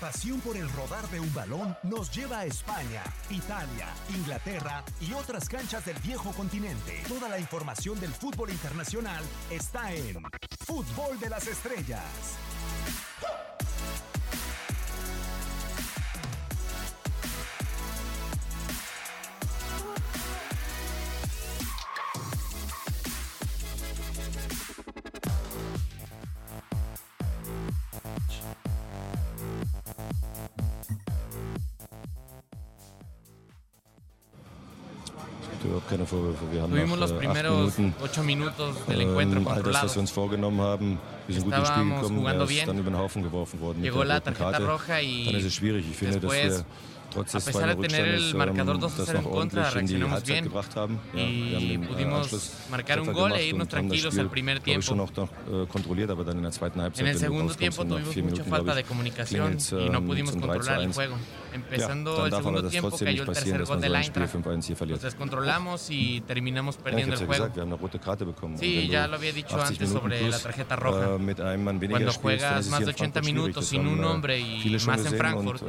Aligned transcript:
pasión 0.00 0.40
por 0.40 0.56
el 0.56 0.68
rodar 0.72 1.06
de 1.10 1.20
un 1.20 1.32
balón 1.34 1.76
nos 1.82 2.10
lleva 2.10 2.40
a 2.40 2.46
España, 2.46 3.04
Italia, 3.28 3.88
Inglaterra 4.08 4.82
y 5.00 5.12
otras 5.12 5.48
canchas 5.48 5.84
del 5.84 5.98
viejo 5.98 6.32
continente. 6.32 7.02
Toda 7.06 7.28
la 7.28 7.38
información 7.38 8.00
del 8.00 8.10
fútbol 8.10 8.50
internacional 8.50 9.22
está 9.50 9.92
en 9.92 10.22
Fútbol 10.64 11.20
de 11.20 11.28
las 11.28 11.46
Estrellas. 11.46 12.00
macht 35.60 35.64
überhaupt 35.64 35.90
keine 35.90 36.06
Vorwürfe. 36.06 36.44
Wir 36.50 36.62
haben 36.62 36.72
Tuvimos 36.72 36.98
nach, 36.98 37.10
äh, 37.10 37.42
Minuten, 37.42 37.94
ocho 38.02 38.22
minutos 38.22 38.74
del 38.88 39.00
encuentro 39.00 39.40
ähm, 39.40 39.48
all 39.48 39.54
halt 39.56 39.66
das, 39.66 39.82
was 39.82 39.94
wir 39.96 40.00
uns 40.00 40.10
vorgenommen 40.10 40.60
haben, 40.60 40.98
wir 41.26 41.34
sind 41.34 41.44
gut 41.44 41.54
ins 41.54 41.68
Spiel 41.68 41.84
gekommen, 41.84 42.26
er 42.26 42.42
ist 42.42 42.68
dann 42.68 42.78
über 42.78 42.90
den 42.90 42.98
Haufen 42.98 43.22
geworfen 43.22 43.60
worden. 43.60 43.82
Llegó 43.82 43.98
mit 43.98 44.08
der 44.08 44.66
roja 44.66 45.00
y 45.00 45.26
dann 45.26 45.34
ist 45.34 45.44
es 45.44 45.54
schwierig. 45.54 45.84
Ich 45.90 45.96
finde, 45.96 46.20
dass 46.20 46.32
wir 46.32 46.64
a 47.16 47.24
pesar 47.24 47.76
de 47.76 47.88
tener 47.88 48.06
el 48.08 48.34
marcador 48.34 48.78
2 48.78 49.00
a 49.00 49.04
0 49.06 49.18
en 49.18 49.24
contra, 49.30 49.70
reaccionamos 49.70 50.24
bien 50.24 50.50
y 51.14 51.78
pudimos 51.78 52.52
marcar 52.70 53.00
un 53.00 53.12
gol 53.12 53.32
e 53.32 53.46
irnos 53.46 53.68
tranquilos 53.68 54.16
al 54.18 54.30
primer 54.30 54.60
tiempo. 54.60 54.94
En 56.96 57.06
el 57.06 57.18
segundo 57.18 57.54
tiempo 57.54 57.84
tuvimos 57.84 58.16
mucha 58.16 58.44
falta 58.44 58.74
de 58.74 58.84
comunicación 58.84 59.58
y 59.78 59.88
no 59.90 60.02
pudimos 60.04 60.32
controlar 60.36 60.80
el 60.82 60.92
juego. 60.92 61.16
Empezando 61.52 62.26
el 62.26 62.32
segundo 62.32 62.68
tiempo 62.68 62.96
cayó 62.96 63.22
el 63.24 63.28
tercer 63.32 63.64
gol 63.64 63.80
del 63.80 63.94
Eintracht. 63.96 64.34
Nos 64.88 65.02
descontrolamos 65.02 65.90
y 65.90 66.20
terminamos 66.20 66.76
perdiendo 66.76 67.16
el 67.16 67.26
juego. 67.26 67.48
Sí, 68.56 68.88
ya 68.88 69.08
lo 69.08 69.16
había 69.16 69.32
dicho 69.32 69.60
antes 69.60 69.88
sobre 69.90 70.28
la 70.28 70.38
tarjeta 70.38 70.76
roja. 70.76 71.18
Cuando 71.90 72.12
juegas 72.12 72.68
más 72.68 72.80
de 72.80 72.90
80 72.90 73.20
minutos 73.22 73.66
sin 73.66 73.86
un 73.86 74.04
hombre 74.04 74.38
y 74.38 74.76
más 74.86 75.04
en 75.04 75.14
Frankfurt, 75.16 75.62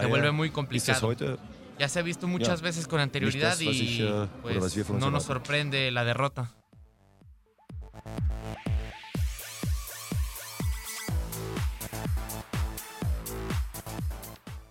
se 0.00 0.06
vuelve 0.06 0.32
muy 0.32 0.50
complicado. 0.50 0.87
Ya 1.78 1.88
se 1.88 2.00
ha 2.00 2.02
visto 2.02 2.26
muchas 2.26 2.60
veces 2.60 2.88
con 2.88 3.00
anterioridad 3.00 3.56
y 3.60 4.08
pues, 4.42 4.88
no 4.90 5.10
nos 5.10 5.24
sorprende 5.24 5.90
la 5.90 6.04
derrota. 6.04 6.50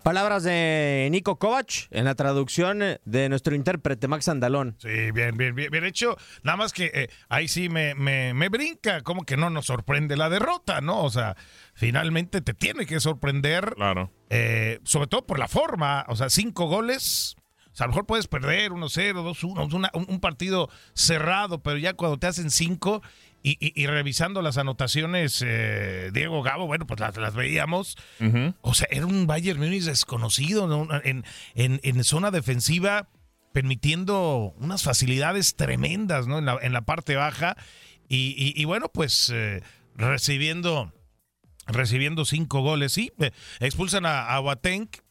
Palabras 0.08 0.44
de 0.44 1.10
Nico 1.12 1.38
Kovac 1.38 1.90
en 1.92 2.06
la 2.06 2.16
traducción 2.16 2.82
de 3.04 3.28
nuestro 3.28 3.56
intérprete 3.56 4.08
Max 4.08 4.30
Andalón. 4.30 4.78
Sí, 4.80 5.12
bien, 5.12 5.36
bien, 5.36 5.54
bien, 5.54 5.70
bien 5.70 5.84
hecho. 5.84 6.16
Nada 6.44 6.56
más 6.56 6.72
que 6.72 6.90
eh, 6.94 7.10
ahí 7.28 7.50
sí 7.50 7.68
me, 7.68 7.94
me, 7.94 8.34
me, 8.34 8.48
brinca, 8.48 9.02
como 9.02 9.26
que 9.26 9.36
no 9.36 9.50
nos 9.50 9.66
sorprende 9.66 10.16
la 10.16 10.30
derrota, 10.30 10.80
¿no? 10.80 11.04
O 11.04 11.10
sea, 11.10 11.36
finalmente 11.74 12.40
te 12.40 12.54
tiene 12.54 12.86
que 12.86 13.02
sorprender. 13.02 13.74
Claro. 13.76 14.10
Eh, 14.30 14.80
sobre 14.86 15.08
todo 15.08 15.26
por 15.26 15.40
la 15.40 15.50
forma, 15.50 16.06
o 16.08 16.16
sea, 16.16 16.30
cinco 16.30 16.68
goles. 16.68 17.36
O 17.74 17.76
sea, 17.76 17.84
a 17.84 17.88
lo 17.88 17.92
mejor 17.92 18.06
puedes 18.06 18.28
perder 18.28 18.72
1-0, 18.72 19.12
2-1, 19.14 20.08
un 20.08 20.20
partido 20.22 20.70
cerrado, 20.94 21.62
pero 21.62 21.78
ya 21.80 21.96
cuando 21.96 22.18
te 22.18 22.28
hacen 22.28 22.50
cinco 22.50 23.02
y, 23.44 23.88
revisando 23.88 24.42
las 24.42 24.58
anotaciones, 24.58 25.42
eh, 25.46 26.10
Diego 26.12 26.44
Gabo, 26.44 26.68
bueno, 26.68 26.86
pues 26.86 27.00
las, 27.00 27.16
las 27.16 27.34
veíamos. 27.34 27.98
O 28.62 28.74
sea, 28.74 28.88
era 28.92 29.06
un 29.06 29.26
Bayern 29.26 29.60
Múnich 29.60 29.84
desconocido 29.84 30.68
en, 31.04 31.24
en, 31.56 32.04
zona 32.04 32.32
defensiva, 32.32 33.08
permitiendo 33.54 34.54
unas 34.58 34.84
facilidades 34.84 35.56
tremendas 35.56 36.28
¿no? 36.28 36.40
en, 36.40 36.46
la, 36.46 36.58
en 36.62 36.74
la 36.74 36.82
parte 36.82 37.16
baja. 37.16 37.56
Y, 38.10 38.66
bueno, 38.66 38.90
pues 38.90 39.32
eh, 39.34 39.62
recibiendo, 39.96 40.94
recibiendo 41.68 42.26
cinco 42.26 42.62
goles. 42.62 42.92
Sí, 42.92 43.14
eh, 43.20 43.32
expulsan 43.60 44.06
a, 44.06 44.36
a 44.36 44.42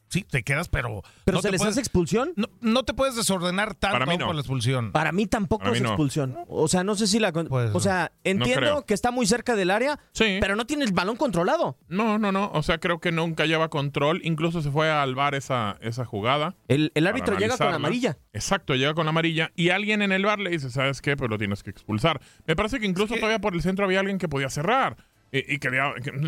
sí, 0.09 0.23
te 0.23 0.43
quedas, 0.43 0.69
pero. 0.69 1.03
¿Pero 1.25 1.41
se 1.43 1.51
les 1.51 1.63
hace 1.63 1.81
expulsión? 1.81 2.33
No, 2.61 2.85
te 2.85 2.95
puedes 2.95 3.17
desordenar 3.17 3.75
tanto 3.75 3.99
Para 3.99 4.19
por 4.19 4.35
la 4.35 4.41
expulsión. 4.41 4.93
Para 4.93 5.13
mí 5.13 5.27
tampoco 5.27 5.69
es 5.73 5.81
expulsión. 5.81 6.37
O 6.49 6.69
sea, 6.69 6.85
no 6.85 6.95
sé 6.95 7.07
si 7.07 7.19
la. 7.19 7.33
Pues, 7.33 7.75
o 7.75 7.81
sea, 7.81 8.13
entiendo 8.25 8.85
que 8.87 8.95
está 8.95 9.11
muy 9.11 9.27
cerca 9.27 9.57
del 9.57 9.71
área, 9.71 9.99
pero 10.15 10.57
no 10.57 10.67
tiene 10.67 10.85
el 10.85 10.93
balón 10.93 11.17
controlado. 11.17 11.79
No, 11.89 12.19
no, 12.19 12.33
no. 12.33 12.51
O 12.53 12.63
sea, 12.63 12.79
creo 12.79 13.01
que 13.01 13.13
nunca 13.13 13.47
lleva 13.47 13.69
control. 13.69 14.21
Incluso 14.25 14.63
se 14.63 14.71
fue 14.71 14.91
al 14.91 15.15
bar 15.15 15.35
esa, 15.35 15.77
esa 15.81 16.05
jugada. 16.05 16.57
El, 16.69 16.91
árbitro 17.07 17.39
llega 17.39 17.57
con 17.57 17.73
amarilla. 17.73 18.19
Exacto, 18.33 18.75
llega 18.75 18.95
con 18.95 19.09
amarilla. 19.09 19.53
Y 19.55 19.71
alguien 19.71 20.03
en 20.03 20.13
el 20.13 20.25
bar 20.25 20.39
le 20.39 20.51
dice, 20.51 20.71
¿sabes 20.71 21.01
qué? 21.01 21.17
Pues 21.17 21.31
lo 21.31 21.39
tienes 21.39 21.63
que 21.63 21.71
expulsar. 21.71 22.21
Me 22.47 22.57
parece 22.57 22.81
que 22.81 22.87
incluso 22.87 23.15
todavía 23.15 23.39
por 23.39 23.55
el 23.55 23.63
centro 23.63 23.85
había 23.85 24.01
alguien 24.01 24.19
que 24.19 24.29
podía 24.29 24.51
cerrar. 24.51 24.97
Y, 25.33 25.59
que, 25.59 25.71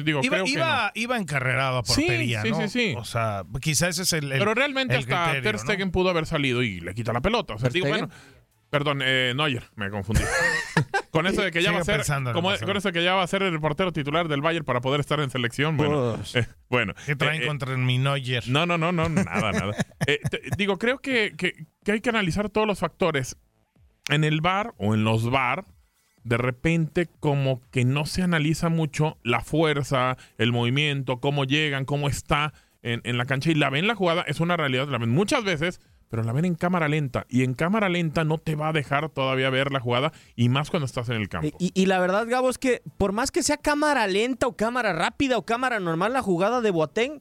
digo, 0.02 0.20
iba, 0.22 0.36
creo 0.36 0.46
iba, 0.46 0.92
iba 0.94 1.16
encarrerado 1.16 1.78
a 1.78 1.82
portería, 1.82 2.42
sí, 2.42 2.52
sí, 2.52 2.68
Sí, 2.68 2.94
O 2.96 3.04
sea, 3.04 3.44
quizás 3.60 3.90
ese 3.90 4.02
es 4.02 4.12
el, 4.24 4.28
Pero 4.28 4.54
realmente 4.54 4.96
hasta 4.96 5.40
Ter 5.40 5.58
Stegen 5.58 5.90
pudo 5.90 6.10
haber 6.10 6.26
salido 6.26 6.62
y 6.62 6.80
le 6.80 6.94
quita 6.94 7.12
la 7.12 7.20
pelota. 7.20 7.54
O 7.54 7.58
sea, 7.58 7.70
digo, 7.70 7.88
bueno, 7.88 8.10
perdón, 8.70 9.00
eh, 9.02 9.32
Neuer, 9.36 9.64
me 9.76 9.88
confundí. 9.88 10.22
con 11.10 11.26
eso 11.26 11.42
de 11.42 11.52
que 11.52 11.62
ya 11.62 11.72
va 11.72 11.80
a 11.80 11.84
ser 11.84 12.02
como, 12.32 12.50
con 12.58 12.76
eso 12.76 12.88
de 12.88 12.92
que 12.92 13.04
ya 13.04 13.14
va 13.14 13.22
a 13.22 13.26
ser 13.26 13.42
el 13.44 13.58
portero 13.60 13.92
titular 13.92 14.28
del 14.28 14.42
Bayern 14.42 14.64
para 14.64 14.80
poder 14.80 15.00
estar 15.00 15.20
en 15.20 15.30
selección, 15.30 15.76
bueno. 15.76 16.18
Eh, 16.34 16.46
bueno. 16.68 16.92
¿Qué 17.06 17.16
traen 17.16 17.42
eh, 17.42 17.44
eh, 17.44 17.48
contra 17.48 17.76
mi 17.76 17.98
Neuer? 17.98 18.48
No, 18.48 18.66
no, 18.66 18.76
no, 18.76 18.90
no, 18.90 19.08
nada, 19.08 19.52
nada. 19.52 19.74
digo, 20.56 20.76
creo 20.78 20.98
que, 20.98 21.34
que, 21.36 21.66
que 21.84 21.92
hay 21.92 22.00
que 22.00 22.10
analizar 22.10 22.50
todos 22.50 22.66
los 22.66 22.80
factores 22.80 23.36
en 24.10 24.24
el 24.24 24.40
bar 24.40 24.74
o 24.76 24.94
en 24.94 25.04
los 25.04 25.30
bar 25.30 25.64
de 26.24 26.36
repente 26.36 27.08
como 27.20 27.60
que 27.70 27.84
no 27.84 28.06
se 28.06 28.22
analiza 28.22 28.68
mucho 28.68 29.18
la 29.22 29.40
fuerza, 29.40 30.16
el 30.36 30.52
movimiento, 30.52 31.20
cómo 31.20 31.44
llegan, 31.44 31.84
cómo 31.84 32.08
está 32.08 32.52
en, 32.82 33.18
la 33.18 33.24
cancha 33.24 33.50
y 33.50 33.54
la 33.54 33.70
ven 33.70 33.86
la 33.86 33.94
jugada, 33.94 34.22
es 34.22 34.40
una 34.40 34.56
realidad, 34.56 34.88
la 34.88 34.98
ven 34.98 35.10
muchas 35.10 35.44
veces, 35.44 35.80
pero 36.08 36.22
la 36.22 36.32
ven 36.32 36.44
en 36.44 36.54
cámara 36.54 36.88
lenta 36.88 37.26
y 37.28 37.42
en 37.42 37.54
cámara 37.54 37.88
lenta 37.88 38.24
no 38.24 38.38
te 38.38 38.54
va 38.54 38.68
a 38.68 38.72
dejar 38.72 39.10
todavía 39.10 39.50
ver 39.50 39.72
la 39.72 39.80
jugada 39.80 40.12
y 40.36 40.48
más 40.48 40.70
cuando 40.70 40.86
estás 40.86 41.08
en 41.08 41.16
el 41.16 41.28
campo. 41.28 41.56
Y, 41.58 41.86
la 41.86 41.98
verdad, 41.98 42.26
Gabo, 42.26 42.48
es 42.48 42.58
que 42.58 42.82
por 42.96 43.12
más 43.12 43.30
que 43.30 43.42
sea 43.42 43.56
cámara 43.56 44.06
lenta 44.06 44.46
o 44.46 44.56
cámara 44.56 44.92
rápida 44.92 45.36
o 45.36 45.44
cámara 45.44 45.80
normal, 45.80 46.12
la 46.12 46.22
jugada 46.22 46.60
de 46.60 46.70
Boateng 46.70 47.20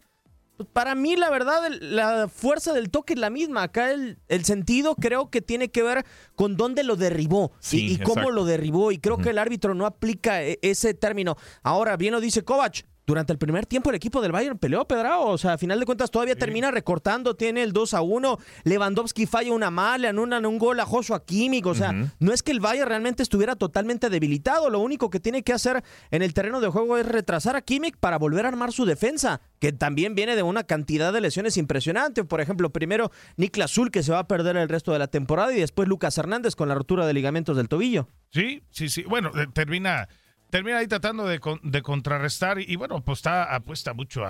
para 0.74 0.96
mí, 0.96 1.16
la 1.16 1.30
verdad, 1.30 1.70
la 1.80 2.28
fuerza 2.28 2.74
del 2.74 2.90
toque 2.90 3.14
es 3.14 3.20
la 3.20 3.30
misma. 3.30 3.64
Acá 3.64 3.92
el, 3.92 4.18
sentido 4.46 4.96
creo 4.96 5.30
que 5.30 5.42
tiene 5.42 5.70
que 5.70 5.84
ver 5.84 6.06
con 6.36 6.58
dónde 6.58 6.84
lo 6.84 6.96
derribó 6.96 7.52
y, 7.72 7.98
cómo 8.00 8.32
lo 8.32 8.46
derribó. 8.46 8.92
Y 8.92 8.98
creo 8.98 9.18
que 9.18 9.30
el 9.30 9.38
árbitro 9.38 9.74
no 9.74 9.86
aplica 9.86 10.44
e, 10.44 10.60
ese 10.62 10.94
término. 10.94 11.38
Ahora, 11.64 11.98
bien 11.98 12.14
lo 12.14 12.22
dice 12.22 12.44
Kovac 12.44 12.86
durante 13.08 13.32
el 13.32 13.40
primer 13.40 13.66
tiempo 13.66 13.90
el 13.90 13.96
equipo 13.96 14.22
del 14.22 14.34
Bayern 14.34 14.60
peleó, 14.60 14.86
Pedrao. 14.86 15.30
O 15.30 15.38
sea, 15.38 15.54
a 15.54 15.58
final 15.58 15.80
de 15.80 15.86
cuentas 15.86 16.12
todavía 16.12 16.36
termina 16.36 16.72
recortando, 16.72 17.38
tiene 17.38 17.64
el 17.64 17.72
2 17.72 17.94
a 17.94 18.02
1. 18.02 18.38
Lewandowski 18.66 19.26
falla 19.26 19.54
una 19.54 19.72
mala, 19.72 20.10
anulan 20.10 20.46
un 20.46 20.60
gol 20.60 20.78
a 20.82 20.86
Joshua 20.86 21.24
Kimmich. 21.24 21.66
O 21.66 21.74
sea, 21.74 21.94
no 22.20 22.34
es 22.34 22.44
que 22.44 22.52
el 22.52 22.60
Bayern 22.60 22.90
realmente 22.90 23.24
estuviera 23.24 23.56
totalmente 23.56 24.10
debilitado. 24.10 24.70
Lo 24.70 24.80
único 24.80 25.10
que 25.10 25.22
tiene 25.22 25.42
que 25.42 25.54
hacer 25.54 25.84
en 26.12 26.22
el 26.22 26.34
terreno 26.34 26.60
de 26.60 26.68
juego 26.68 26.98
es 26.98 27.06
retrasar 27.06 27.56
a 27.56 27.62
Kimmich 27.62 27.96
para 27.96 28.18
volver 28.18 28.46
a 28.46 28.50
armar 28.50 28.74
su 28.74 28.84
defensa, 28.84 29.40
que 29.60 29.72
también 29.72 30.14
viene 30.14 30.36
de 30.36 30.44
una 30.44 30.66
cantidad 30.66 31.14
de 31.14 31.22
lesiones 31.22 31.56
impresionante. 31.56 32.26
Por 32.26 32.42
ejemplo, 32.42 32.72
primero 32.72 33.12
Niklas 33.38 33.72
Zul, 33.72 33.90
que 33.90 34.04
se 34.04 34.12
va 34.12 34.20
a 34.20 34.28
perder 34.28 34.58
el 34.58 34.68
resto 34.68 34.92
de 34.92 35.00
la 35.00 35.08
temporada, 35.08 35.54
y 35.54 35.62
después 35.62 35.88
Lucas 35.88 36.18
Hernández 36.18 36.58
con 36.58 36.68
la 36.68 36.76
rotura 36.76 37.08
de 37.08 37.14
ligamentos 37.14 37.56
del 37.56 37.70
tobillo. 37.70 38.10
Sí, 38.32 38.64
sí, 38.70 38.90
sí. 38.90 39.04
Bueno, 39.04 39.32
eh, 39.34 39.48
termina 39.54 40.10
termina 40.50 40.78
ahí 40.78 40.88
tratando 40.88 41.26
de, 41.26 41.40
contrarrestar 41.82 42.60
y, 42.60 42.76
bueno, 42.76 43.02
pues 43.02 43.20
está 43.20 43.56
apuesta 43.56 43.94
mucho 43.94 44.24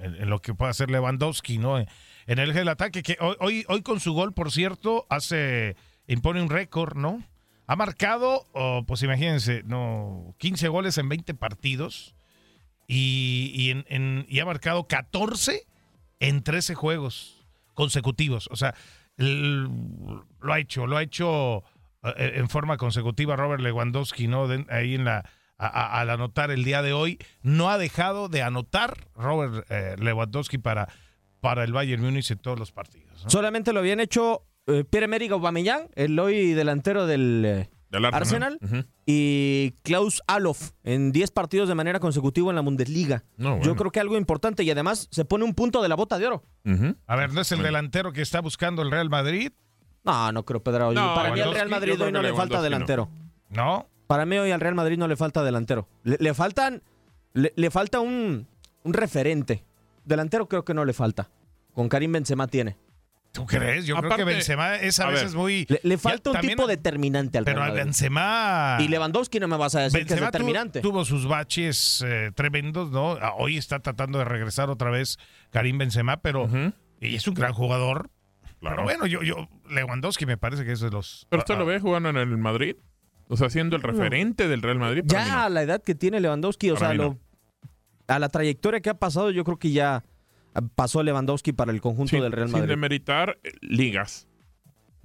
en, 0.00 0.28
lo 0.28 0.40
que 0.40 0.54
puede 0.54 0.70
hacer 0.70 0.90
Lewandowski, 0.90 1.58
¿no? 1.58 1.78
En 1.78 1.86
el 2.26 2.50
eje 2.50 2.60
del 2.60 2.68
ataque, 2.68 3.02
que 3.02 3.16
hoy, 3.20 3.64
hoy, 3.68 3.82
con 3.82 4.00
su 4.00 4.12
gol, 4.12 4.32
por 4.32 4.52
cierto, 4.52 5.06
hace, 5.10 5.76
impone 6.06 6.42
un 6.42 6.50
récord, 6.50 6.96
¿no? 6.96 7.22
Ha 7.66 7.76
marcado, 7.76 8.46
pues 8.86 9.02
imagínense, 9.02 9.62
no, 9.64 10.34
15 10.38 10.68
goles 10.68 10.98
en 10.98 11.08
20 11.08 11.34
partidos 11.34 12.14
y, 12.88 13.70
en, 13.86 14.26
y 14.28 14.40
ha 14.40 14.44
marcado 14.44 14.88
14 14.88 15.66
en 16.18 16.42
13 16.42 16.74
juegos 16.74 17.46
consecutivos. 17.74 18.48
O 18.50 18.56
sea, 18.56 18.74
lo 19.16 20.52
ha 20.52 20.58
hecho, 20.58 20.86
lo 20.86 20.96
ha 20.96 21.02
hecho 21.02 21.62
eh, 22.02 22.32
en 22.34 22.48
forma 22.48 22.76
consecutiva 22.76 23.36
Robert 23.36 23.62
Lewandowski, 23.62 24.26
¿no? 24.26 24.48
ahí 24.70 24.94
en 24.94 25.04
la 25.04 25.28
al 25.60 26.08
anotar 26.10 26.50
el 26.50 26.64
día 26.64 26.82
de 26.82 26.92
hoy. 26.92 27.18
No 27.42 27.70
ha 27.70 27.78
dejado 27.78 28.28
de 28.28 28.42
anotar 28.42 28.96
Robert 29.14 29.66
eh, 29.70 29.96
Lewandowski 29.98 30.58
para, 30.58 30.88
para 31.40 31.64
el 31.64 31.72
Bayern 31.72 32.02
Múnich 32.02 32.30
en 32.30 32.38
todos 32.38 32.58
los 32.58 32.72
partidos. 32.72 33.24
Solamente 33.26 33.72
lo 33.72 33.80
habían 33.80 34.00
hecho 34.00 34.46
eh, 34.66 34.84
Pierre-Emerick 34.84 35.32
Aubameyang, 35.32 35.88
el 35.94 36.18
hoy 36.18 36.52
delantero 36.54 37.06
del, 37.06 37.44
eh, 37.44 37.70
Arsenal, 38.12 38.58
y 39.04 39.74
Klaus 39.82 40.22
Alof 40.26 40.70
en 40.84 41.12
10 41.12 41.30
partidos 41.32 41.68
de 41.68 41.74
manera 41.74 42.00
consecutiva 42.00 42.50
en 42.50 42.56
la 42.56 42.62
Bundesliga. 42.62 43.24
Yo 43.36 43.76
creo 43.76 43.90
que 43.90 44.00
algo 44.00 44.16
importante 44.16 44.62
y 44.62 44.70
además 44.70 45.08
se 45.10 45.24
pone 45.24 45.44
un 45.44 45.54
punto 45.54 45.82
de 45.82 45.88
la 45.88 45.96
bota 45.96 46.18
de 46.18 46.26
oro. 46.26 46.44
A 47.06 47.16
ver, 47.16 47.32
¿no 47.34 47.42
es 47.42 47.52
el 47.52 47.62
delantero 47.62 48.12
que 48.12 48.22
está 48.22 48.40
buscando 48.40 48.82
el 48.82 48.90
Real 48.90 49.10
Madrid? 49.10 49.52
No, 50.04 50.32
no 50.32 50.44
creo, 50.46 50.62
Pedro. 50.62 50.94
Para 50.94 51.32
mí 51.32 51.40
al 51.40 51.52
Real 51.52 51.68
Madrid 51.68 52.00
hoy 52.00 52.12
no 52.12 52.22
le 52.22 52.32
falta 52.32 52.62
delantero. 52.62 53.10
No. 53.50 53.86
Para 54.10 54.26
mí 54.26 54.36
hoy 54.38 54.50
al 54.50 54.58
Real 54.58 54.74
Madrid 54.74 54.98
no 54.98 55.06
le 55.06 55.14
falta 55.14 55.44
delantero. 55.44 55.86
Le, 56.02 56.34
faltan, 56.34 56.82
le, 57.32 57.70
falta 57.70 58.00
un, 58.00 58.48
un 58.82 58.92
referente. 58.92 59.62
Delantero 60.04 60.48
creo 60.48 60.64
que 60.64 60.74
no 60.74 60.84
le 60.84 60.92
falta. 60.92 61.30
Con 61.74 61.88
Karim 61.88 62.10
Benzema 62.10 62.48
tiene. 62.48 62.76
¿Tú 63.30 63.46
crees? 63.46 63.86
Yo 63.86 63.94
creo 63.94 64.16
que 64.16 64.24
Benzema 64.24 64.74
es 64.74 64.98
a, 64.98 65.06
veces 65.06 65.36
muy... 65.36 65.64
Le, 65.84 65.96
falta 65.96 66.32
un 66.32 66.40
tipo 66.40 66.66
determinante 66.66 67.38
al 67.38 67.44
Pero 67.44 67.62
a 67.62 67.70
Benzema... 67.70 68.78
Y 68.80 68.88
Lewandowski 68.88 69.38
no 69.38 69.46
me 69.46 69.56
vas 69.56 69.76
a 69.76 69.82
decir 69.82 70.04
que 70.04 70.14
es 70.14 70.20
determinante. 70.20 70.80
tuvo 70.80 71.04
sus 71.04 71.28
baches 71.28 72.04
eh, 72.04 72.32
tremendos, 72.34 72.90
¿no? 72.90 73.12
Ah, 73.12 73.34
hoy 73.38 73.58
está 73.58 73.78
tratando 73.78 74.18
de 74.18 74.24
regresar 74.24 74.70
otra 74.70 74.90
vez 74.90 75.18
Karim 75.50 75.78
Benzema, 75.78 76.16
pero... 76.16 76.48
Y 77.00 77.14
es 77.14 77.28
un 77.28 77.34
gran 77.34 77.52
jugador. 77.52 78.10
Pero 78.60 78.82
bueno, 78.82 79.06
yo, 79.06 79.22
yo... 79.22 79.48
Lewandowski 79.68 80.26
me 80.26 80.36
parece 80.36 80.64
que 80.64 80.72
es 80.72 80.80
de 80.80 80.90
los... 80.90 81.28
¿Pero 81.30 81.42
usted 81.42 81.56
lo 81.56 81.64
ve 81.64 81.78
jugando 81.78 82.08
en 82.08 82.16
el 82.16 82.36
Madrid? 82.38 82.74
O 83.32 83.36
sea, 83.36 83.48
siendo 83.48 83.76
el 83.76 83.82
referente 83.82 84.48
del 84.48 84.60
Real 84.60 84.80
Madrid. 84.80 85.04
Ya 85.06 85.44
a 85.44 85.48
la 85.48 85.62
edad 85.62 85.80
que 85.80 85.94
tiene 85.94 86.18
Lewandowski, 86.18 86.72
o 86.72 86.76
sea, 86.76 86.92
a 88.08 88.18
la 88.18 88.28
trayectoria 88.28 88.80
que 88.80 88.90
ha 88.90 88.98
pasado, 88.98 89.30
yo 89.30 89.44
creo 89.44 89.56
que 89.56 89.70
ya 89.70 90.02
pasó 90.74 91.04
Lewandowski 91.04 91.52
para 91.52 91.70
el 91.70 91.80
conjunto 91.80 92.20
del 92.20 92.32
Real 92.32 92.48
Madrid. 92.48 92.62
Sin 92.62 92.68
demeritar 92.68 93.38
eh, 93.44 93.52
ligas. 93.60 94.26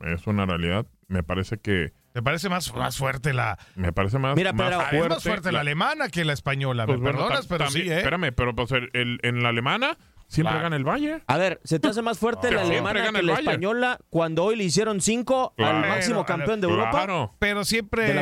Es 0.03 0.25
una 0.25 0.47
realidad. 0.47 0.87
Me 1.07 1.21
parece 1.21 1.59
que. 1.59 1.93
¿Te 2.13 2.23
parece 2.23 2.49
más, 2.49 2.73
más 2.73 2.97
fuerte 2.97 3.31
la. 3.31 3.59
Me 3.75 3.93
parece 3.93 4.17
más, 4.17 4.35
Mira, 4.35 4.53
más 4.53 4.89
fuerte. 4.89 5.09
más 5.09 5.23
fuerte 5.23 5.51
la, 5.51 5.59
alemana 5.59 6.09
que 6.09 6.25
la 6.25 6.33
española. 6.33 6.87
Pues 6.87 6.99
¿Me 6.99 7.11
perdonas? 7.11 7.45
Pero 7.45 7.69
sí, 7.69 7.81
¿eh? 7.81 7.97
Espérame, 7.97 8.33
pero 8.35 8.55
pues 8.55 8.71
el, 8.71 9.19
en 9.21 9.43
la 9.43 9.49
alemana 9.49 9.99
Siempre 10.27 10.59
gana 10.59 10.75
el 10.75 10.83
Valle. 10.83 11.21
A 11.27 11.37
ver, 11.37 11.61
¿se 11.63 11.79
te 11.79 11.87
hace 11.87 12.01
más 12.01 12.19
fuerte 12.19 12.51
la 12.51 12.61
alemana 12.61 13.11
que 13.11 13.21
la 13.21 13.33
española 13.33 13.99
cuando 14.09 14.43
hoy 14.43 14.55
le 14.55 14.63
hicieron 14.63 15.01
cinco 15.01 15.53
al 15.57 15.81
máximo 15.81 16.25
campeón 16.25 16.61
de 16.61 16.67
Europa? 16.67 17.31
Pero 17.39 17.63
siempre 17.63 18.17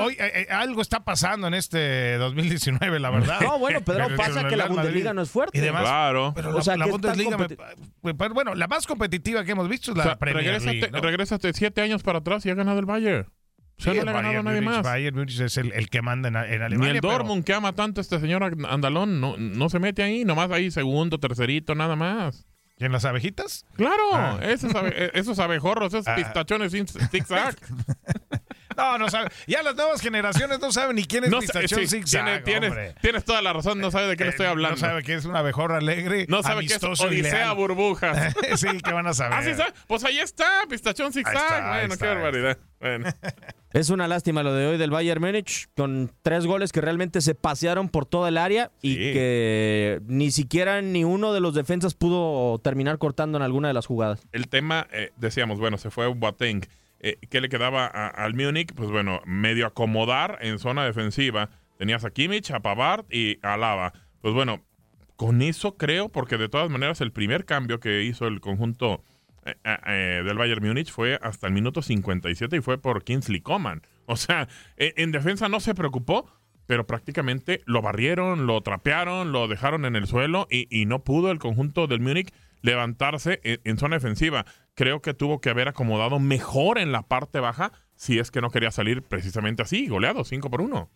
hoy 0.00 0.14
eh, 0.14 0.32
eh, 0.34 0.46
algo 0.50 0.82
está 0.82 1.04
pasando 1.04 1.46
en 1.46 1.54
este 1.54 2.16
2019, 2.16 3.00
la 3.00 3.10
verdad. 3.10 3.40
No, 3.40 3.58
bueno, 3.58 3.80
Pedro, 3.82 4.08
pasa 4.16 4.46
que 4.46 4.56
la 4.56 4.66
Bundesliga 4.66 5.12
no 5.12 5.22
es 5.22 5.30
fuerte. 5.30 5.58
Y 5.58 5.60
demás, 5.60 5.82
claro. 5.82 6.32
Pero 6.34 6.52
la, 6.52 6.58
o 6.58 6.62
sea, 6.62 6.76
la 6.76 6.86
Bundesliga, 6.86 7.36
bueno, 8.32 8.54
la 8.54 8.66
más 8.66 8.86
competitiva 8.86 9.44
que 9.44 9.52
hemos 9.52 9.68
visto 9.68 9.92
es 9.92 9.96
la 9.96 10.16
Premier 10.18 10.60
League. 10.62 10.88
Regrésate 10.92 11.52
siete 11.52 11.80
años 11.80 12.02
para 12.02 12.18
atrás 12.18 12.44
y 12.46 12.50
ha 12.50 12.54
ganado 12.54 12.78
el 12.78 12.86
Valle. 13.86 14.00
O 14.00 14.04
no 14.04 14.04
le 14.04 14.10
ha 14.10 14.22
ganado 14.22 14.38
a 14.40 14.42
nadie 14.42 14.60
más. 14.60 14.82
Bayern 14.82 15.16
Munich 15.16 15.40
es 15.40 15.56
el, 15.56 15.90
que 15.90 16.02
manda 16.02 16.28
en, 16.28 16.36
Alemania. 16.36 16.78
Ni 16.78 16.86
el 16.96 17.00
Dortmund 17.00 17.44
que 17.44 17.52
ama 17.52 17.72
tanto 17.74 18.00
a 18.00 18.02
este 18.02 18.18
señor 18.20 18.42
Andalón 18.68 19.20
no, 19.20 19.36
no 19.36 19.68
se 19.68 19.78
mete 19.78 20.02
ahí, 20.02 20.24
nomás 20.24 20.50
ahí 20.50 20.70
segundo, 20.70 21.18
tercerito, 21.18 21.74
nada 21.74 21.96
más. 21.96 22.46
¿Y 22.78 22.84
en 22.84 22.92
las 22.92 23.04
abejitas? 23.04 23.64
Claro, 23.74 24.14
ah. 24.14 24.38
esos, 24.42 24.72
esos, 25.14 25.38
abejorros, 25.40 25.92
esos 25.92 26.06
ah. 26.06 26.14
pistachones 26.14 26.72
sin 26.72 26.86
zigzag. 26.86 27.56
No, 28.78 28.96
no 28.96 29.10
sabe. 29.10 29.30
Ya 29.48 29.60
las 29.64 29.74
nuevas 29.74 30.00
generaciones 30.00 30.60
no 30.60 30.70
saben 30.70 30.94
ni 30.94 31.04
quién 31.04 31.24
es 31.24 31.30
no, 31.30 31.40
Pistachón 31.40 31.80
sí, 31.80 31.86
Zigzag, 31.88 32.44
tienes, 32.44 32.94
tienes, 33.00 33.24
toda 33.24 33.42
la 33.42 33.52
razón, 33.52 33.80
no 33.80 33.90
sabe 33.90 34.06
de 34.06 34.16
qué 34.16 34.22
le 34.22 34.30
estoy 34.30 34.46
eh, 34.46 34.50
hablando. 34.50 34.76
No 34.76 34.80
sabe 34.80 35.02
que 35.02 35.14
es 35.14 35.24
una 35.24 35.40
abejorra 35.40 35.78
alegre, 35.78 36.26
No 36.28 36.44
sabe 36.44 36.64
que 36.64 36.74
es 36.74 36.82
Odisea 36.84 37.52
Burbujas. 37.54 38.36
sí, 38.54 38.68
que 38.78 38.92
van 38.92 39.08
a 39.08 39.14
saber. 39.14 39.36
Ah, 39.36 39.42
sí, 39.42 39.60
Pues 39.88 40.04
ahí 40.04 40.20
está, 40.20 40.62
Pistachón 40.68 41.12
Zigzag. 41.12 41.66
bueno, 41.66 41.96
qué 41.96 42.06
barbaridad. 42.06 42.58
Bueno. 42.78 43.08
Es 43.70 43.90
una 43.90 44.08
lástima 44.08 44.42
lo 44.42 44.54
de 44.54 44.66
hoy 44.66 44.78
del 44.78 44.90
Bayern 44.90 45.20
Múnich, 45.20 45.68
con 45.76 46.10
tres 46.22 46.46
goles 46.46 46.72
que 46.72 46.80
realmente 46.80 47.20
se 47.20 47.34
pasearon 47.34 47.90
por 47.90 48.06
toda 48.06 48.30
el 48.30 48.38
área 48.38 48.70
y 48.80 48.96
que 48.96 50.00
ni 50.06 50.30
siquiera 50.30 50.80
ni 50.80 51.04
uno 51.04 51.34
de 51.34 51.40
los 51.40 51.54
defensas 51.54 51.92
pudo 51.92 52.58
terminar 52.60 52.96
cortando 52.96 53.36
en 53.36 53.42
alguna 53.42 53.68
de 53.68 53.74
las 53.74 53.84
jugadas. 53.84 54.26
El 54.32 54.48
tema, 54.48 54.86
eh, 54.90 55.10
decíamos, 55.18 55.58
bueno, 55.58 55.76
se 55.76 55.90
fue 55.90 56.06
Boateng. 56.06 56.62
Eh, 57.00 57.18
¿Qué 57.28 57.42
le 57.42 57.50
quedaba 57.50 57.86
al 57.86 58.34
Múnich? 58.34 58.72
Pues 58.74 58.90
bueno, 58.90 59.20
medio 59.26 59.66
acomodar 59.66 60.38
en 60.40 60.58
zona 60.58 60.86
defensiva. 60.86 61.50
Tenías 61.76 62.06
a 62.06 62.10
Kimmich, 62.10 62.50
a 62.50 62.60
Pavard 62.60 63.04
y 63.10 63.38
a 63.42 63.58
Lava. 63.58 63.92
Pues 64.22 64.32
bueno, 64.32 64.64
con 65.16 65.42
eso 65.42 65.76
creo, 65.76 66.08
porque 66.08 66.38
de 66.38 66.48
todas 66.48 66.70
maneras 66.70 67.02
el 67.02 67.12
primer 67.12 67.44
cambio 67.44 67.80
que 67.80 68.02
hizo 68.02 68.26
el 68.28 68.40
conjunto 68.40 69.04
eh, 69.64 69.78
eh, 69.86 70.22
del 70.24 70.36
Bayern 70.36 70.66
Múnich 70.66 70.90
fue 70.90 71.18
hasta 71.22 71.46
el 71.46 71.52
minuto 71.52 71.82
57 71.82 72.56
y 72.56 72.60
fue 72.60 72.78
por 72.78 73.04
Kingsley 73.04 73.40
Coman. 73.40 73.82
O 74.06 74.16
sea, 74.16 74.48
en, 74.76 75.12
defensa 75.12 75.48
no 75.48 75.60
se 75.60 75.74
preocupó, 75.74 76.30
pero 76.66 76.86
prácticamente 76.86 77.62
lo 77.66 77.82
barrieron, 77.82 78.46
lo 78.46 78.60
trapearon, 78.62 79.32
lo 79.32 79.48
dejaron 79.48 79.84
en 79.84 79.96
el 79.96 80.06
suelo 80.06 80.46
y, 80.50 80.86
no 80.86 81.04
pudo 81.04 81.30
el 81.30 81.38
conjunto 81.38 81.86
del 81.86 82.00
Múnich 82.00 82.32
levantarse 82.62 83.40
en, 83.42 83.78
zona 83.78 83.96
defensiva. 83.96 84.46
Creo 84.74 85.02
que 85.02 85.14
tuvo 85.14 85.40
que 85.40 85.50
haber 85.50 85.68
acomodado 85.68 86.18
mejor 86.18 86.78
en 86.78 86.92
la 86.92 87.02
parte 87.02 87.40
baja 87.40 87.72
si 87.96 88.18
es 88.18 88.30
que 88.30 88.40
no 88.40 88.50
quería 88.50 88.70
salir 88.70 89.02
precisamente 89.02 89.62
así, 89.62 89.88
goleado 89.88 90.24
5 90.24 90.50
por 90.50 90.60
1. 90.60 90.88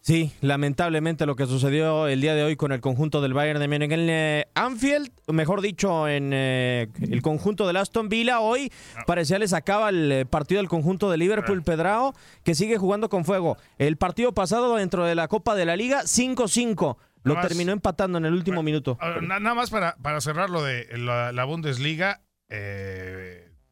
Sí, 0.00 0.32
lamentablemente 0.40 1.26
lo 1.26 1.36
que 1.36 1.46
sucedió 1.46 2.06
el 2.06 2.20
día 2.20 2.34
de 2.34 2.42
hoy 2.42 2.56
con 2.56 2.72
el 2.72 2.80
conjunto 2.80 3.20
del 3.20 3.34
Bayern 3.34 3.60
de 3.60 3.68
Múnich 3.68 3.90
en 3.90 4.08
eh, 4.08 4.46
Anfield, 4.54 5.10
mejor 5.26 5.60
dicho, 5.60 6.08
en 6.08 6.30
eh, 6.32 6.88
el 7.00 7.20
conjunto 7.20 7.66
del 7.66 7.76
Aston 7.76 8.08
Villa, 8.08 8.40
hoy 8.40 8.72
parecía 9.06 9.38
les 9.38 9.52
acaba 9.52 9.90
el 9.90 10.10
eh, 10.10 10.24
partido 10.24 10.60
del 10.60 10.68
conjunto 10.68 11.10
de 11.10 11.18
Liverpool 11.18 11.62
Pedrao, 11.62 12.14
que 12.44 12.54
sigue 12.54 12.78
jugando 12.78 13.08
con 13.08 13.24
fuego. 13.24 13.58
El 13.76 13.96
partido 13.96 14.32
pasado 14.32 14.76
dentro 14.76 15.04
de 15.04 15.14
la 15.14 15.28
Copa 15.28 15.54
de 15.54 15.66
la 15.66 15.76
Liga, 15.76 16.02
5-5. 16.02 16.96
Lo 17.24 17.40
terminó 17.40 17.72
empatando 17.72 18.16
en 18.16 18.24
el 18.24 18.32
último 18.32 18.62
minuto. 18.62 18.96
Nada 19.20 19.54
más 19.54 19.68
para, 19.68 19.96
para 19.96 20.20
cerrar 20.20 20.48
lo 20.48 20.62
de 20.62 20.86
la, 20.96 21.44
Bundesliga, 21.44 22.22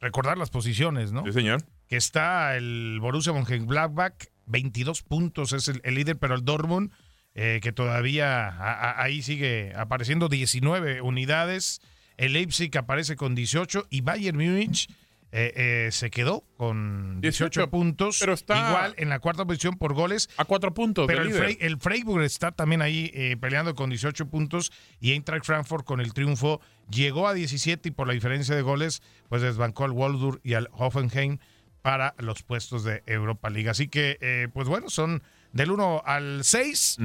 recordar 0.00 0.36
las 0.36 0.50
posiciones, 0.50 1.12
¿no? 1.12 1.24
Sí, 1.24 1.32
señor. 1.32 1.62
Que 1.88 1.96
está 1.96 2.56
el 2.56 2.98
Borussia 3.00 3.32
Mönchengladbach 3.32 4.26
22 4.46 5.02
puntos 5.02 5.52
es 5.52 5.68
el, 5.68 5.94
líder, 5.94 6.16
pero 6.16 6.34
el 6.34 6.44
Dortmund, 6.44 6.90
eh, 7.34 7.60
que 7.62 7.72
todavía 7.72 9.02
ahí 9.02 9.22
sigue 9.22 9.72
apareciendo 9.76 10.28
19 10.28 11.02
unidades. 11.02 11.80
El 12.16 12.32
Leipzig 12.32 12.76
aparece 12.78 13.16
con 13.16 13.34
18 13.34 13.88
y 13.90 14.00
Bayern 14.00 14.38
Múnich 14.38 14.88
eh, 15.32 15.52
eh, 15.56 15.88
se 15.92 16.10
quedó 16.10 16.44
con 16.56 17.20
18, 17.20 17.68
puntos. 17.68 18.18
Pero 18.20 18.32
está 18.32 18.68
igual 18.70 18.94
en 18.96 19.10
la 19.10 19.18
cuarta 19.18 19.44
posición 19.44 19.76
por 19.76 19.92
goles. 19.92 20.30
A 20.38 20.46
cuatro 20.46 20.72
puntos. 20.72 21.06
Pero 21.06 21.22
el, 21.22 21.78
Freiburg 21.78 22.22
está 22.22 22.52
también 22.52 22.80
ahí 22.80 23.36
peleando 23.38 23.74
con 23.74 23.90
18 23.90 24.30
puntos 24.30 24.72
y 25.00 25.12
Eintracht 25.12 25.44
Frankfurt 25.44 25.84
con 25.84 26.00
el 26.00 26.14
triunfo 26.14 26.62
llegó 26.90 27.28
a 27.28 27.34
17 27.34 27.88
y 27.88 27.92
por 27.92 28.06
la 28.06 28.14
diferencia 28.14 28.54
de 28.54 28.62
goles 28.62 29.02
pues 29.28 29.42
desbancó 29.42 29.84
al 29.84 29.90
Waldur 29.90 30.40
y 30.42 30.54
al 30.54 30.70
Hoffenheim 30.72 31.38
para 31.86 32.16
los 32.18 32.42
puestos 32.42 32.82
de 32.82 33.04
Europa 33.06 33.48
League. 33.48 33.70
Así 33.70 33.86
que, 33.86 34.18
eh, 34.20 34.48
pues 34.52 34.66
bueno, 34.66 34.90
son 34.90 35.22
del 35.52 35.70
1 35.70 36.02
al 36.04 36.42
6 36.42 36.98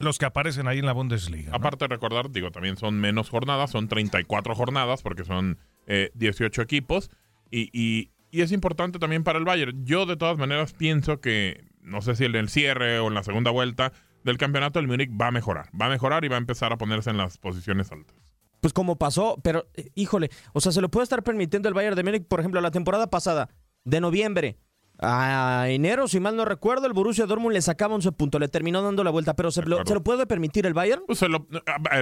los 0.00 0.18
que 0.18 0.24
aparecen 0.24 0.66
ahí 0.66 0.80
en 0.80 0.86
la 0.86 0.92
Bundesliga. 0.92 1.54
Aparte 1.54 1.84
de 1.84 1.94
recordar, 1.94 2.28
digo, 2.32 2.50
también 2.50 2.76
son 2.76 2.98
menos 2.98 3.30
jornadas, 3.30 3.70
son 3.70 3.86
34 3.86 4.56
jornadas 4.56 5.02
porque 5.02 5.24
son 5.24 5.58
18 5.86 6.60
eh, 6.60 6.64
equipos. 6.64 7.08
Y, 7.52 8.10
es 8.32 8.50
importante 8.50 8.98
también 8.98 9.22
para 9.22 9.38
el 9.38 9.44
Bayern. 9.44 9.86
Yo 9.86 10.06
de 10.06 10.16
todas 10.16 10.38
maneras 10.38 10.72
pienso 10.72 11.20
que, 11.20 11.62
no 11.80 12.02
sé 12.02 12.16
si 12.16 12.24
en 12.24 12.34
el 12.34 12.48
cierre 12.48 12.98
o 12.98 13.06
en 13.06 13.14
la 13.14 13.22
segunda 13.22 13.52
vuelta 13.52 13.92
del 14.24 14.38
campeonato, 14.38 14.80
el 14.80 14.88
Múnich 14.88 15.12
va 15.12 15.28
a 15.28 15.30
mejorar. 15.30 15.68
Va 15.80 15.86
a 15.86 15.90
mejorar 15.90 16.24
y 16.24 16.28
va 16.28 16.34
a 16.34 16.38
empezar 16.38 16.72
a 16.72 16.78
ponerse 16.78 17.10
en 17.10 17.16
las 17.16 17.38
posiciones 17.38 17.92
altas 17.92 18.16
pues 18.60 18.72
como 18.72 18.96
pasó, 18.96 19.38
pero 19.42 19.68
eh, 19.74 19.90
híjole, 19.94 20.30
o 20.52 20.60
sea, 20.60 20.70
se 20.70 20.80
lo 20.80 20.90
puede 20.90 21.04
estar 21.04 21.22
permitiendo 21.22 21.68
el 21.68 21.74
Bayern 21.74 21.96
de 21.96 22.04
Múnich, 22.04 22.26
por 22.26 22.40
ejemplo, 22.40 22.60
la 22.60 22.70
temporada 22.70 23.08
pasada 23.08 23.48
de 23.84 24.00
noviembre 24.00 24.58
a 25.02 25.64
enero, 25.68 26.08
si 26.08 26.20
mal 26.20 26.36
no 26.36 26.44
recuerdo, 26.44 26.86
el 26.86 26.92
Borussia 26.92 27.24
Dortmund 27.24 27.54
le 27.54 27.62
sacaba 27.62 27.94
11 27.94 28.12
puntos, 28.12 28.38
le 28.38 28.48
terminó 28.48 28.82
dando 28.82 29.02
la 29.02 29.10
vuelta, 29.10 29.34
pero 29.34 29.50
¿se, 29.50 29.62
lo, 29.62 29.82
puede 29.82 30.26
permitir 30.26 30.66
el 30.66 30.74
Bayern? 30.74 31.02
Pues 31.06 31.24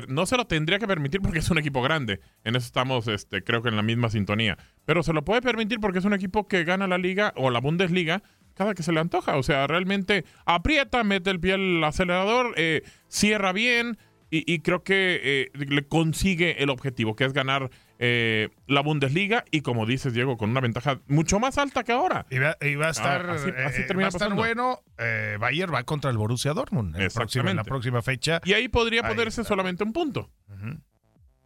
no 0.09 0.27
se 0.27 0.37
lo 0.37 0.47
tendría 0.47 0.81
que 0.81 0.89
permitir 0.89 1.21
porque 1.21 1.39
es 1.39 1.49
un 1.49 1.59
equipo 1.59 1.81
grande. 1.81 2.21
En 2.43 2.57
eso 2.57 2.67
estamos, 2.67 3.07
este, 3.07 3.45
creo 3.45 3.63
que 3.63 3.69
en 3.69 3.77
la 3.77 3.83
misma 3.83 4.11
sintonía. 4.11 4.59
Pero 4.85 5.05
se 5.05 5.13
lo 5.13 5.25
puede 5.25 5.43
permitir 5.43 5.79
porque 5.79 6.01
es 6.01 6.05
un 6.05 6.13
equipo 6.13 6.49
que 6.49 6.65
gana 6.65 6.89
la 6.89 6.99
liga 6.99 7.33
o 7.37 7.51
la 7.51 7.61
Bundesliga 7.61 8.23
cada 8.55 8.75
que 8.75 8.83
se 8.83 8.91
le 8.91 8.99
antoja. 8.99 9.37
O 9.37 9.45
sea, 9.45 9.69
realmente 9.69 10.25
aprieta, 10.45 11.05
mete 11.05 11.31
el 11.31 11.39
pie 11.39 11.55
al 11.55 11.85
acelerador, 11.85 12.55
eh, 12.57 12.83
cierra 13.07 13.53
bien 13.53 13.97
y, 14.31 14.59
creo 14.59 14.83
que 14.83 15.21
eh, 15.23 15.51
le 15.55 15.87
consigue 15.87 16.63
el 16.63 16.69
objetivo, 16.69 17.17
que 17.17 17.25
es 17.25 17.33
ganar 17.33 17.71
eh, 17.99 18.51
la 18.67 18.81
Bundesliga 18.81 19.45
y 19.51 19.63
como 19.63 19.85
dices 19.85 20.13
Diego 20.13 20.37
con 20.37 20.51
una 20.51 20.61
ventaja 20.61 21.01
mucho 21.09 21.41
más 21.41 21.59
alta 21.59 21.83
que 21.83 21.93
ahora 21.93 22.27
y 22.31 22.39
va, 22.39 22.57
a 22.87 22.91
estar, 22.91 23.37
eh, 23.45 24.35
bueno 24.35 24.83
eh, 24.99 25.37
Bayern 25.41 25.75
va 25.75 25.83
contra 25.83 26.11
el 26.11 26.17
Borussia 26.17 26.53
Dortmund 26.53 26.95
en, 26.97 27.57
la 27.57 27.65
próxima 27.65 28.01
fecha 28.01 28.41
y 28.45 28.53
ahí 28.53 28.69
podría 28.69 29.03
ponerse 29.03 29.43
solamente 29.43 29.83
un 29.83 29.93
punto 29.93 30.31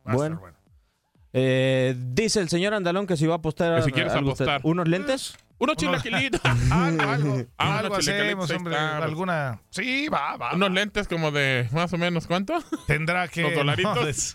bueno, 0.05 0.43
dice 1.33 2.41
el 2.41 2.49
señor 2.51 2.75
Andalón 2.75 3.07
que 3.07 3.17
si 3.17 3.27
va 3.27 3.35
a 3.35 3.39
apostar, 3.39 3.83
si 3.83 3.93
quieres 3.93 4.13
apostar 4.13 4.61
unos 4.63 4.87
lentes 4.87 5.39
Unos 5.63 5.77
chilaquilitos. 5.77 6.41
algo, 6.73 7.03
algo, 7.03 7.47
ah, 7.59 7.79
algo 7.79 7.95
hacemos, 7.95 8.51
hombre. 8.51 8.77
Alguna. 8.77 9.61
Sí, 9.71 10.09
va, 10.09 10.37
va. 10.37 10.55
Unos 10.55 10.73
lentes 10.73 11.07
como 11.07 11.31
de 11.31 11.69
más 11.71 11.93
o 11.93 11.99
menos, 11.99 12.27
¿cuánto? 12.27 12.59
Tendrá 12.89 13.29
que. 13.29 13.43
Los 13.43 13.55
dolaritos. 13.55 14.35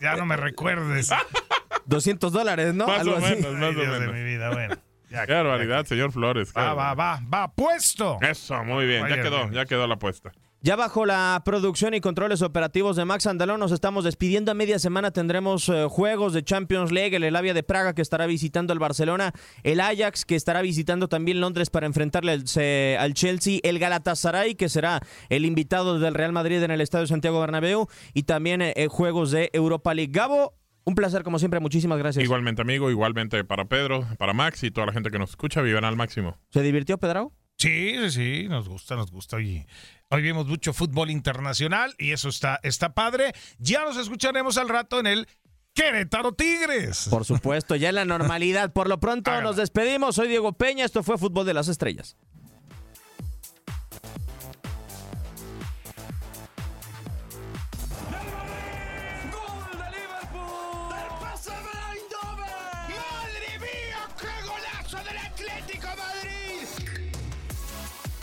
Ya 0.00 0.16
no 0.16 0.26
me 0.26 0.36
recuerdes. 0.36 1.10
200 1.86 2.32
dólares, 2.32 2.74
¿no? 2.74 2.86
Más 2.86 3.06
o 3.06 3.20
menos, 3.20 3.20
más 3.20 3.70
o 3.70 3.72
menos. 3.72 4.00
De 4.00 4.08
mi 4.08 4.24
vida, 4.24 4.50
bueno. 4.50 4.76
qué 5.08 5.32
barbaridad, 5.32 5.84
señor 5.86 6.12
Flores. 6.12 6.52
Va, 6.56 6.74
va, 6.74 6.94
va, 6.94 7.20
va, 7.32 7.52
puesto. 7.52 8.18
Eso, 8.20 8.62
muy 8.64 8.86
bien. 8.86 9.06
ya 9.08 9.22
quedó, 9.22 9.50
ya 9.50 9.64
quedó 9.66 9.86
la 9.86 9.94
apuesta. 9.94 10.32
Ya 10.66 10.74
bajo 10.74 11.06
la 11.06 11.40
producción 11.44 11.94
y 11.94 12.00
controles 12.00 12.42
operativos 12.42 12.96
de 12.96 13.04
Max 13.04 13.28
Andalón 13.28 13.60
nos 13.60 13.70
estamos 13.70 14.02
despidiendo. 14.02 14.50
A 14.50 14.54
media 14.54 14.80
semana 14.80 15.12
tendremos 15.12 15.68
eh, 15.68 15.86
juegos 15.88 16.32
de 16.32 16.42
Champions 16.42 16.90
League, 16.90 17.14
el 17.14 17.22
Elavia 17.22 17.54
de 17.54 17.62
Praga 17.62 17.94
que 17.94 18.02
estará 18.02 18.26
visitando 18.26 18.72
el 18.72 18.80
Barcelona, 18.80 19.32
el 19.62 19.78
Ajax 19.78 20.24
que 20.24 20.34
estará 20.34 20.62
visitando 20.62 21.06
también 21.06 21.40
Londres 21.40 21.70
para 21.70 21.86
enfrentarle 21.86 22.32
al, 22.32 23.14
Chelsea, 23.14 23.60
el 23.62 23.78
Galatasaray 23.78 24.56
que 24.56 24.68
será 24.68 24.98
el 25.28 25.44
invitado 25.44 26.00
del 26.00 26.14
Real 26.14 26.32
Madrid 26.32 26.60
en 26.60 26.72
el 26.72 26.80
Estadio 26.80 27.06
Santiago 27.06 27.40
Bernabéu 27.40 27.86
y 28.12 28.24
también 28.24 28.60
eh, 28.60 28.88
juegos 28.90 29.30
de 29.30 29.50
Europa 29.52 29.94
League. 29.94 30.10
Gabo, 30.10 30.54
un 30.84 30.96
placer 30.96 31.22
como 31.22 31.38
siempre, 31.38 31.60
muchísimas 31.60 31.98
gracias. 31.98 32.24
Igualmente 32.24 32.62
amigo, 32.62 32.90
igualmente 32.90 33.44
para 33.44 33.66
Pedro, 33.66 34.04
para 34.18 34.32
Max 34.32 34.64
y 34.64 34.72
toda 34.72 34.88
la 34.88 34.92
gente 34.92 35.12
que 35.12 35.18
nos 35.20 35.30
escucha, 35.30 35.62
vivan 35.62 35.84
al 35.84 35.94
máximo. 35.94 36.38
¿Se 36.50 36.60
divirtió 36.62 36.98
Pedro? 36.98 37.30
Sí, 37.58 37.94
sí, 37.96 38.10
sí, 38.10 38.48
nos 38.48 38.68
gusta, 38.68 38.96
nos 38.96 39.10
gusta. 39.10 39.40
Y 39.40 39.66
hoy 40.10 40.22
vimos 40.22 40.46
mucho 40.46 40.72
fútbol 40.72 41.10
internacional 41.10 41.94
y 41.98 42.12
eso 42.12 42.28
está, 42.28 42.60
está 42.62 42.94
padre. 42.94 43.32
Ya 43.58 43.82
nos 43.82 43.96
escucharemos 43.96 44.58
al 44.58 44.68
rato 44.68 45.00
en 45.00 45.06
el 45.06 45.28
Querétaro 45.72 46.32
Tigres. 46.32 47.08
Por 47.10 47.24
supuesto, 47.24 47.76
ya 47.76 47.90
en 47.90 47.94
la 47.96 48.04
normalidad. 48.04 48.72
Por 48.72 48.88
lo 48.88 48.98
pronto 48.98 49.40
nos 49.42 49.56
despedimos. 49.56 50.16
Soy 50.16 50.28
Diego 50.28 50.52
Peña, 50.52 50.84
esto 50.84 51.02
fue 51.02 51.18
Fútbol 51.18 51.46
de 51.46 51.54
las 51.54 51.68
Estrellas. 51.68 52.16